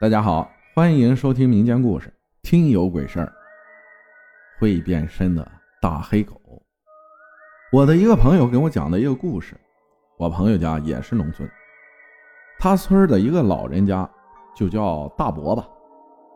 [0.00, 2.14] 大家好，欢迎收听民间故事。
[2.42, 3.32] 听有鬼事儿，
[4.60, 5.50] 会变身的
[5.82, 6.40] 大黑狗。
[7.72, 9.56] 我的一个朋友给我讲的一个故事。
[10.16, 11.50] 我朋友家也是农村，
[12.60, 14.08] 他村的一个老人家
[14.54, 15.68] 就叫大伯吧。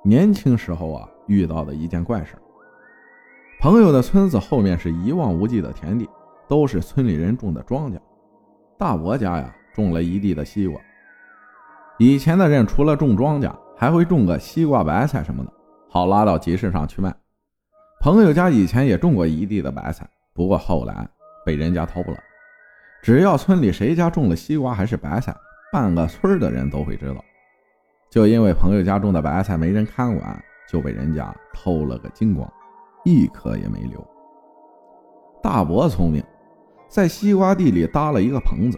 [0.03, 2.35] 年轻时候啊，遇到的一件怪事。
[3.61, 6.11] 朋友的村子后面是一望无际的田地，
[6.49, 8.01] 都是村里人种的庄稼。
[8.77, 10.81] 大伯家呀，种了一地的西瓜。
[12.03, 15.53] 以前的人除了种庄稼，还会种个西瓜、白菜什么的，
[15.89, 17.15] 好拉到集市上去卖。
[18.01, 21.09] 朋友家以前也种过一地的白菜，不过后来
[21.47, 22.19] 被人家偷了。
[23.05, 25.33] 只要村里谁家种了西瓜还是白菜，
[25.73, 27.25] 半个村的人都会知道。
[28.11, 32.53] 就因为朋友家种的白菜没人看管，就被人家偷了个精光，
[33.05, 34.05] 一颗也没留。
[35.41, 36.21] 大伯聪明，
[36.89, 38.77] 在西瓜地里搭了一个棚子。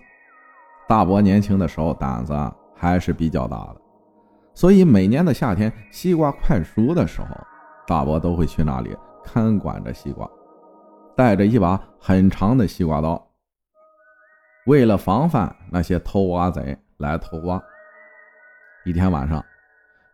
[0.86, 2.34] 大伯年轻的时候胆子。
[2.84, 3.80] 还是比较大的，
[4.52, 7.28] 所以每年的夏天，西瓜快熟的时候，
[7.86, 10.30] 大伯都会去那里看管着西瓜，
[11.16, 13.26] 带着一把很长的西瓜刀，
[14.66, 17.58] 为了防范那些偷瓜贼来偷瓜。
[18.84, 19.42] 一天晚上，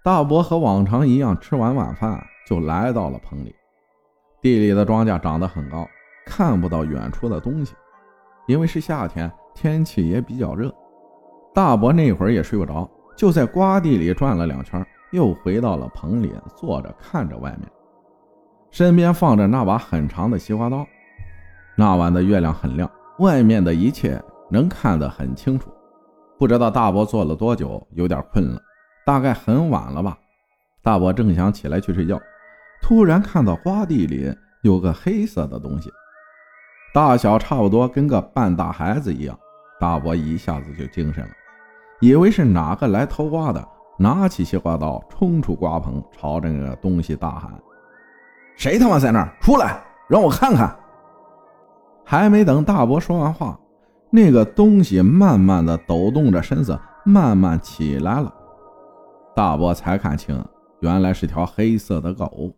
[0.05, 3.53] 大伯和往常一样吃完晚饭，就来到了棚里。
[4.41, 5.85] 地里的庄稼长得很高，
[6.25, 7.75] 看不到远处的东西，
[8.47, 10.73] 因为是夏天，天气也比较热。
[11.53, 17.69] 大伯那会儿也睡不着，就在瓜地里转了两圈，又回到了棚里坐着看着外面，
[18.71, 20.87] 身边放着那把很长的西瓜刀。
[21.77, 25.71] 那晚的月亮很亮，外面的一切能看得很清楚。
[26.39, 28.61] 不知道大伯坐了多久，有点困了，
[29.05, 30.17] 大概很晚了吧。
[30.83, 32.19] 大伯正想起来去睡觉，
[32.81, 35.91] 突然看到瓜地里有个黑色的东西，
[36.95, 39.39] 大小差不多跟个半大孩子一样。
[39.79, 41.31] 大伯一下子就精神了。
[42.01, 47.53] 以为是哪个来偷瓜的，拿起西瓜刀冲出瓜棚，朝着那个东西大喊
[48.57, 49.31] ：“谁他妈在那儿？
[49.41, 50.75] 出来，让我看看！”
[52.03, 53.59] 还没等大伯说完话，
[54.11, 58.35] 那个东西慢慢的抖动着身子，慢慢起来了。
[59.37, 60.43] 大伯才看清，
[60.81, 62.51] 原来是条黑色的狗。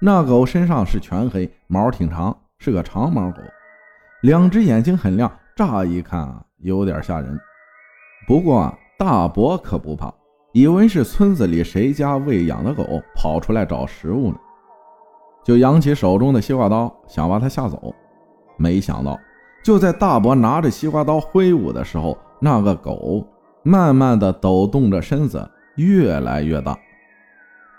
[0.00, 3.38] 那狗身上是全黑，毛挺长，是个长毛狗，
[4.22, 7.38] 两只眼睛很亮，乍一看啊，有点吓人。
[8.30, 10.08] 不过大伯可不怕，
[10.52, 14.36] 以为是村子里谁家喂养的狗跑出来找食物呢，
[15.42, 17.92] 就扬起手中的西瓜刀想把它吓走。
[18.56, 19.18] 没想到，
[19.64, 23.26] 就在大伯拿着西瓜刀挥舞的时候，那个狗
[23.64, 26.78] 慢慢的抖动着身子，越来越大。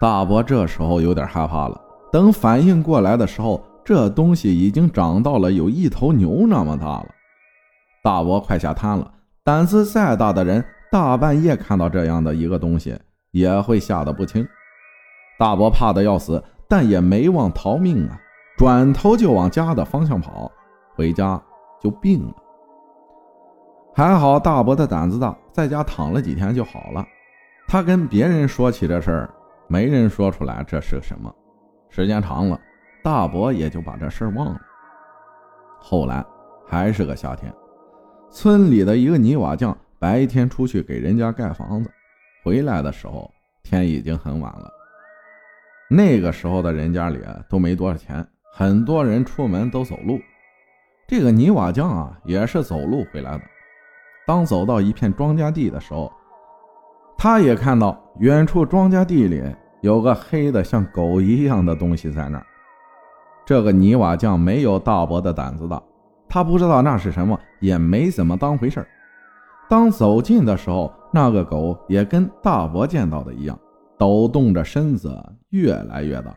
[0.01, 1.79] 大伯这时候有点害怕了。
[2.11, 7.07] 等反应过来的时候，这东西已经长到了有一头牛那么大了。
[8.03, 9.09] 大伯快吓瘫了。
[9.43, 12.95] 胆子再大的人，大半夜看到这样的一个东西，
[13.31, 14.47] 也会吓得不轻。
[15.39, 18.19] 大伯怕得要死，但也没忘逃命啊，
[18.55, 20.51] 转头就往家的方向跑。
[20.93, 21.41] 回家
[21.81, 22.33] 就病了。
[23.95, 27.03] 还好大伯的胆子大，在家躺了几天就好了。
[27.67, 29.29] 他跟别人说起这事儿，
[29.67, 31.33] 没人说出来这是什么。
[31.89, 32.59] 时间长了，
[33.03, 34.59] 大伯也就把这事儿忘了。
[35.79, 36.23] 后来
[36.67, 37.51] 还是个夏天。
[38.31, 41.91] 村里的一个泥瓦匠白天出去给人家盖房子，
[42.45, 43.29] 回来的时候
[43.61, 44.71] 天已经很晚了。
[45.89, 47.19] 那个时候的人家里
[47.49, 50.17] 都没多少钱，很多人出门都走路。
[51.05, 53.43] 这个泥瓦匠啊也是走路回来的。
[54.25, 56.09] 当走到一片庄稼地的时候，
[57.17, 59.43] 他也看到远处庄稼地里
[59.81, 62.45] 有个黑的像狗一样的东西在那儿。
[63.45, 65.83] 这个泥瓦匠没有大伯的胆子大。
[66.33, 68.87] 他不知道那是什么，也没怎么当回事
[69.67, 73.59] 当走近的时候，那个狗也跟大伯见到的一样，
[73.97, 75.13] 抖动着身子
[75.49, 76.33] 越来越大，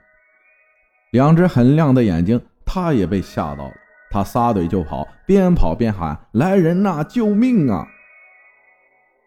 [1.12, 2.40] 两只很亮的眼睛。
[2.66, 3.72] 他也被吓到了，
[4.10, 7.86] 他撒腿就跑，边跑边喊：“来人呐，救命啊！”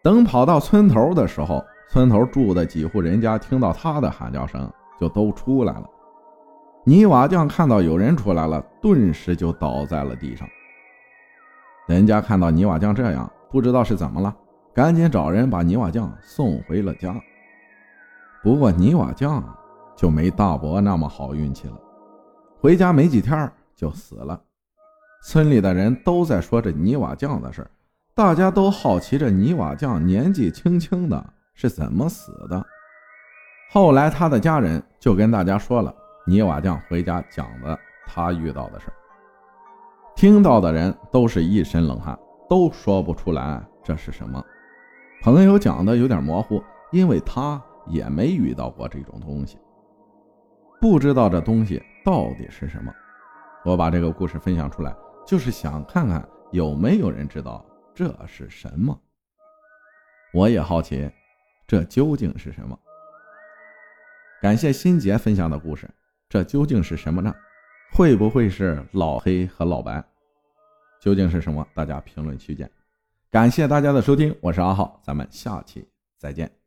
[0.04, 4.70] 等跑到村头的时候，村头住的几户人家听到他的喊叫声，
[5.00, 5.84] 就都出来了。
[6.84, 10.46] 泥瓦匠看到有人出来了，顿时就倒在了地上。
[11.88, 14.36] 人家看到泥瓦匠这样，不知道是怎么了，
[14.74, 17.14] 赶紧找人把泥瓦匠送回了家。
[18.42, 19.42] 不过泥瓦匠
[19.96, 21.80] 就没大伯那么好运气了，
[22.60, 24.38] 回家没几天就死了。
[25.24, 27.66] 村里的人都在说这泥瓦匠的事
[28.14, 32.64] 大家都好奇这泥瓦匠年纪轻轻的是怎么死的。
[33.70, 35.92] 后来他的家人就跟大家说了
[36.26, 38.92] 泥瓦匠回家讲的他遇到的事
[40.18, 42.18] 听到的人都是一身冷汗，
[42.50, 44.44] 都说不出来这是什么。
[45.22, 46.60] 朋友讲的有点模糊，
[46.90, 49.60] 因为他也没遇到过这种东西，
[50.80, 52.92] 不知道这东西到底是什么。
[53.64, 54.92] 我把这个故事分享出来，
[55.24, 59.00] 就是想看看有没有人知道这是什么。
[60.34, 61.08] 我也好奇，
[61.64, 62.76] 这究竟是什么？
[64.42, 65.88] 感谢新杰分享的故事，
[66.28, 67.32] 这究竟是什么呢？
[67.92, 70.04] 会不会是老黑和老白？
[71.00, 71.66] 究竟是什么？
[71.74, 72.70] 大家评论区见。
[73.30, 75.86] 感谢大家的收听，我是阿浩，咱们下期
[76.18, 76.57] 再见。